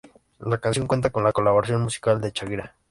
[0.39, 2.73] La canción cuenta con la colaboración musical de Shakira.